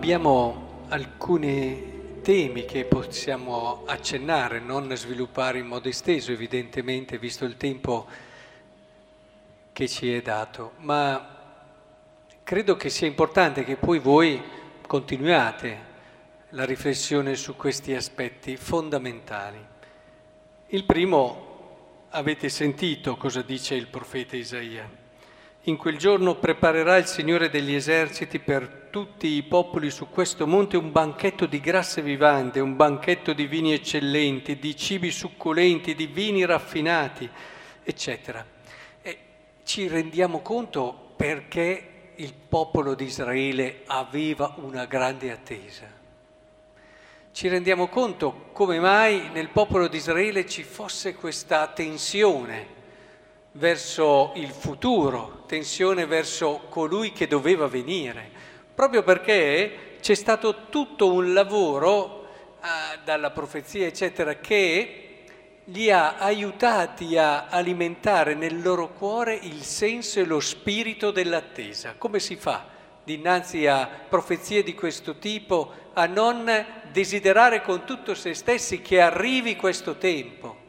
[0.00, 8.06] abbiamo alcuni temi che possiamo accennare, non sviluppare in modo esteso evidentemente, visto il tempo
[9.74, 11.36] che ci è dato, ma
[12.42, 14.42] credo che sia importante che poi voi
[14.86, 15.78] continuiate
[16.48, 19.62] la riflessione su questi aspetti fondamentali.
[20.68, 24.90] Il primo avete sentito cosa dice il profeta Isaia.
[25.64, 30.78] In quel giorno preparerà il Signore degli eserciti per tutti i popoli su questo monte
[30.78, 36.46] un banchetto di grasse vivande, un banchetto di vini eccellenti, di cibi succulenti, di vini
[36.46, 37.28] raffinati,
[37.82, 38.42] eccetera.
[39.02, 39.18] E
[39.62, 45.86] ci rendiamo conto perché il popolo di Israele aveva una grande attesa.
[47.32, 52.78] Ci rendiamo conto come mai nel popolo di Israele ci fosse questa tensione
[53.52, 58.30] verso il futuro, tensione verso colui che doveva venire,
[58.74, 62.28] proprio perché c'è stato tutto un lavoro
[62.62, 65.06] eh, dalla profezia, eccetera, che
[65.64, 71.94] li ha aiutati a alimentare nel loro cuore il senso e lo spirito dell'attesa.
[71.96, 72.66] Come si fa
[73.04, 79.56] dinanzi a profezie di questo tipo a non desiderare con tutto se stessi che arrivi
[79.56, 80.59] questo tempo?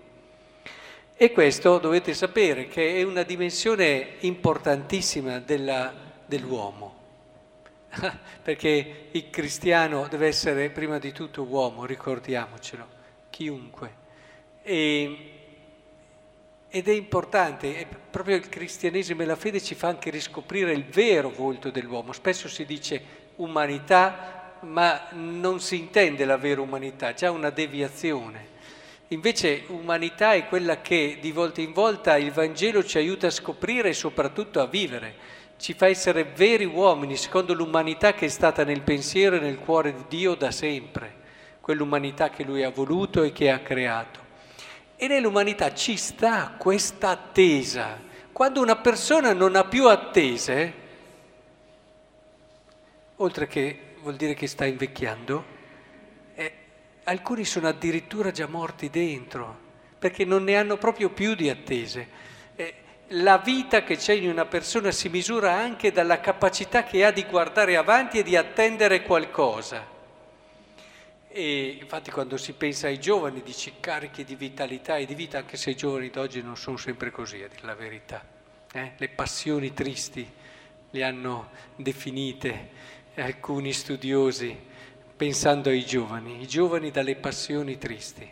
[1.22, 5.94] E questo dovete sapere che è una dimensione importantissima della,
[6.25, 6.95] dell'uomo,
[8.41, 12.88] perché il cristiano deve essere prima di tutto uomo, ricordiamocelo,
[13.30, 13.94] chiunque.
[14.64, 15.31] E,
[16.67, 21.30] ed è importante, proprio il cristianesimo e la fede ci fa anche riscoprire il vero
[21.30, 22.14] volto dell'uomo.
[22.14, 22.99] Spesso si dice
[23.36, 28.49] umanità, ma non si intende la vera umanità, c'è una deviazione.
[29.12, 33.89] Invece umanità è quella che di volta in volta il Vangelo ci aiuta a scoprire
[33.89, 35.16] e soprattutto a vivere,
[35.58, 39.94] ci fa essere veri uomini secondo l'umanità che è stata nel pensiero e nel cuore
[39.94, 41.14] di Dio da sempre,
[41.60, 44.20] quell'umanità che Lui ha voluto e che ha creato.
[44.95, 48.00] E nell'umanità ci sta questa attesa.
[48.32, 50.73] Quando una persona non ha più attese,
[53.17, 55.60] oltre che vuol dire che sta invecchiando,
[57.04, 62.08] alcuni sono addirittura già morti dentro, perché non ne hanno proprio più di attese.
[62.56, 62.73] Eh,
[63.10, 67.26] la vita che c'è in una persona si misura anche dalla capacità che ha di
[67.26, 70.00] guardare avanti e di attendere qualcosa.
[71.34, 75.56] E infatti quando si pensa ai giovani dici carichi di vitalità e di vita, anche
[75.56, 78.23] se i giovani d'oggi non sono sempre così, a dire la verità.
[78.73, 78.92] Eh?
[78.98, 80.30] Le passioni tristi
[80.89, 82.70] le hanno definite
[83.16, 84.70] alcuni studiosi
[85.21, 88.27] pensando ai giovani, i giovani dalle passioni tristi.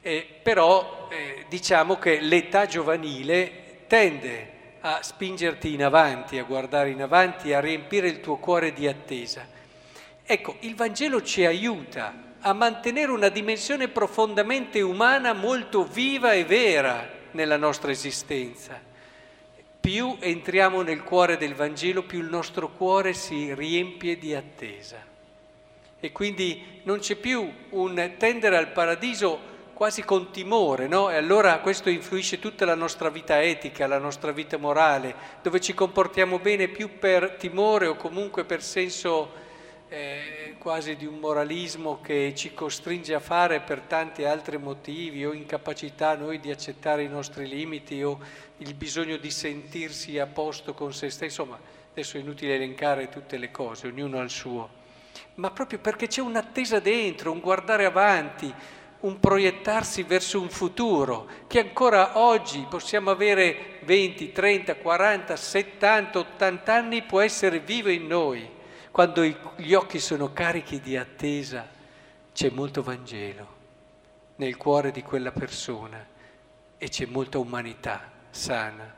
[0.00, 4.52] Eh, però eh, diciamo che l'età giovanile tende
[4.82, 9.44] a spingerti in avanti, a guardare in avanti, a riempire il tuo cuore di attesa.
[10.22, 17.10] Ecco, il Vangelo ci aiuta a mantenere una dimensione profondamente umana molto viva e vera
[17.32, 18.80] nella nostra esistenza.
[19.80, 25.09] Più entriamo nel cuore del Vangelo, più il nostro cuore si riempie di attesa
[26.00, 29.48] e quindi non c'è più un tendere al paradiso
[29.80, 31.08] quasi con timore, no?
[31.10, 35.72] E allora questo influisce tutta la nostra vita etica, la nostra vita morale, dove ci
[35.72, 39.32] comportiamo bene più per timore o comunque per senso
[39.88, 45.32] eh, quasi di un moralismo che ci costringe a fare per tanti altri motivi o
[45.32, 48.20] incapacità noi di accettare i nostri limiti o
[48.58, 51.42] il bisogno di sentirsi a posto con se stesso.
[51.42, 51.58] Insomma,
[51.90, 54.79] adesso è inutile elencare tutte le cose, ognuno ha il suo
[55.34, 58.52] ma proprio perché c'è un'attesa dentro, un guardare avanti,
[59.00, 66.74] un proiettarsi verso un futuro che ancora oggi possiamo avere 20, 30, 40, 70, 80
[66.74, 68.48] anni, può essere vivo in noi.
[68.90, 71.66] Quando gli occhi sono carichi di attesa,
[72.32, 73.58] c'è molto Vangelo
[74.36, 76.06] nel cuore di quella persona
[76.76, 78.96] e c'è molta umanità sana.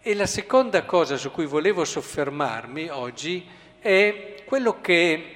[0.00, 3.44] E la seconda cosa su cui volevo soffermarmi oggi
[3.80, 5.32] è quello che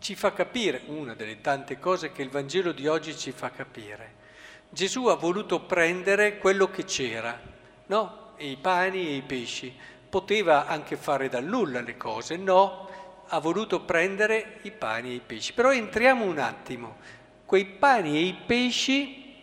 [0.00, 4.20] ci fa capire, una delle tante cose che il Vangelo di oggi ci fa capire.
[4.70, 7.38] Gesù ha voluto prendere quello che c'era,
[7.86, 8.32] no?
[8.38, 9.72] I pani e i pesci.
[10.08, 12.88] Poteva anche fare dal nulla le cose, no,
[13.28, 15.52] ha voluto prendere i pani e i pesci.
[15.52, 16.96] Però entriamo un attimo.
[17.44, 19.34] Quei pani e i pesci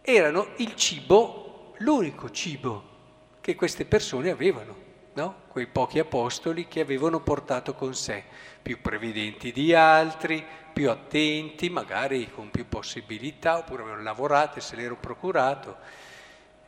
[0.00, 2.92] erano il cibo, l'unico cibo
[3.40, 4.83] che queste persone avevano
[5.14, 5.42] no?
[5.48, 8.22] quei pochi apostoli che avevano portato con sé,
[8.62, 14.76] più previdenti di altri, più attenti, magari con più possibilità, oppure avevano lavorato e se
[14.76, 15.76] l'ero procurato.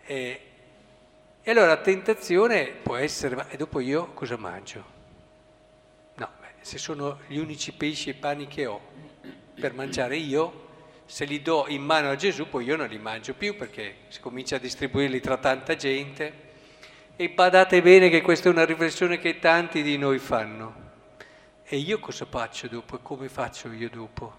[0.04, 0.40] E,
[1.42, 4.94] e allora la tentazione può essere, ma e dopo io cosa mangio?
[6.66, 8.80] se sono gli unici pesci e pani che ho
[9.54, 10.64] per mangiare io,
[11.06, 14.18] se li do in mano a Gesù poi io non li mangio più perché si
[14.18, 16.45] comincia a distribuirli tra tanta gente.
[17.18, 20.84] E badate bene che questa è una riflessione che tanti di noi fanno.
[21.64, 24.34] E io cosa faccio dopo e come faccio io dopo?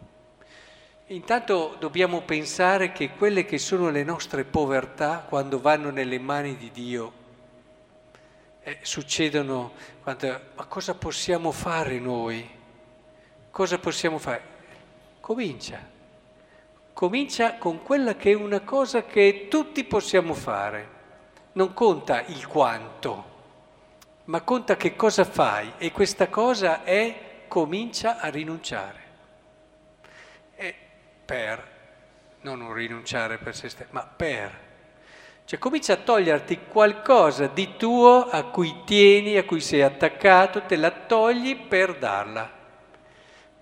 [1.07, 6.69] Intanto dobbiamo pensare che quelle che sono le nostre povertà quando vanno nelle mani di
[6.71, 7.13] Dio
[8.61, 9.71] eh, succedono
[10.03, 12.47] quando, ma cosa possiamo fare noi?
[13.49, 14.41] Cosa possiamo fare?
[15.19, 15.79] Comincia.
[16.93, 20.96] Comincia con quella che è una cosa che tutti possiamo fare.
[21.57, 23.25] Non conta il quanto,
[24.25, 29.05] ma conta che cosa fai e questa cosa è comincia a rinunciare
[31.27, 31.61] per,
[32.41, 34.65] non un rinunciare per se stesso, ma per.
[35.43, 40.77] Cioè comincia a toglierti qualcosa di tuo a cui tieni, a cui sei attaccato, te
[40.77, 42.49] la togli per darla.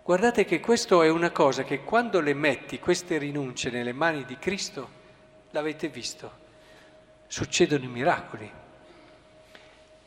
[0.04, 4.38] Guardate che questo è una cosa che quando le metti, queste rinunce, nelle mani di
[4.38, 4.90] Cristo,
[5.50, 6.44] l'avete visto,
[7.28, 8.52] succedono i miracoli.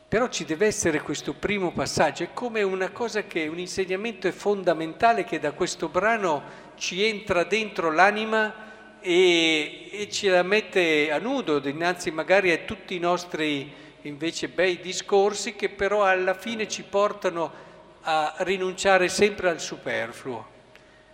[0.07, 5.23] Però ci deve essere questo primo passaggio, è come una cosa che, un insegnamento fondamentale
[5.23, 6.41] che da questo brano
[6.75, 12.95] ci entra dentro l'anima e, e ce la mette a nudo dinanzi magari a tutti
[12.95, 13.71] i nostri
[14.01, 17.67] invece bei discorsi che però alla fine ci portano
[18.01, 20.47] a rinunciare sempre al superfluo,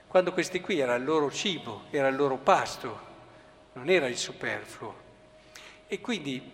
[0.08, 3.00] quando questi qui era il loro cibo, era il loro pasto,
[3.74, 5.05] non era il superfluo.
[5.88, 6.52] E quindi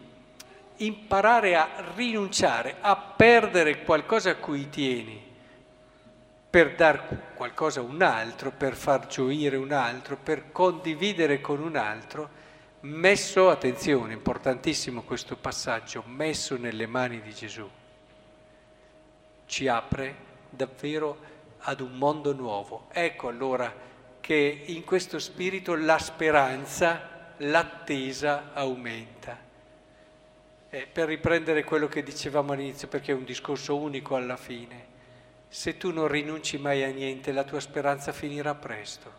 [0.78, 5.30] imparare a rinunciare, a perdere qualcosa a cui tieni,
[6.50, 11.78] per dar qualcosa a un altro, per far gioire un altro, per condividere con un
[11.78, 12.30] altro,
[12.82, 17.70] messo, attenzione, importantissimo questo passaggio, messo nelle mani di Gesù,
[19.46, 20.16] ci apre
[20.50, 21.30] davvero
[21.60, 22.88] ad un mondo nuovo.
[22.92, 23.74] Ecco allora
[24.20, 27.11] che in questo spirito la speranza,
[27.42, 29.38] l'attesa aumenta.
[30.70, 34.92] Eh, per riprendere quello che dicevamo all'inizio, perché è un discorso unico alla fine
[35.54, 39.12] se tu non rinunci mai a niente, la tua speranza finirà presto.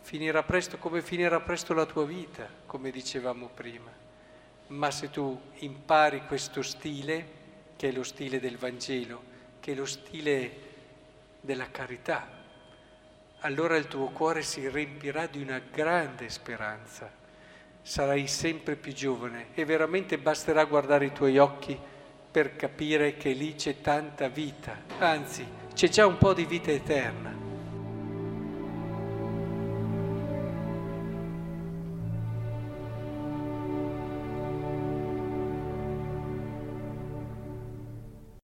[0.00, 3.88] Finirà presto come finirà presto la tua vita, come dicevamo prima.
[4.68, 7.28] Ma se tu impari questo stile,
[7.76, 9.22] che è lo stile del Vangelo,
[9.60, 10.60] che è lo stile
[11.40, 12.28] della carità,
[13.40, 17.10] allora il tuo cuore si riempirà di una grande speranza.
[17.82, 21.78] Sarai sempre più giovane e veramente basterà guardare i tuoi occhi
[22.30, 27.45] per capire che lì c'è tanta vita, anzi c'è già un po' di vita eterna.